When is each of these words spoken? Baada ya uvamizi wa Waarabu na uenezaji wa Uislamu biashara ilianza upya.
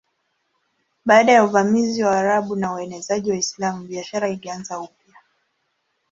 Baada 1.05 1.31
ya 1.31 1.43
uvamizi 1.43 2.03
wa 2.03 2.09
Waarabu 2.11 2.55
na 2.55 2.73
uenezaji 2.73 3.29
wa 3.29 3.35
Uislamu 3.35 3.87
biashara 3.87 4.27
ilianza 4.29 4.79
upya. 4.79 5.15